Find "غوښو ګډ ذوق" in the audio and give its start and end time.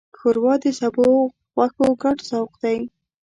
1.53-2.51